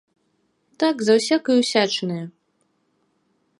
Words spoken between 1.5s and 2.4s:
ўсячынаю.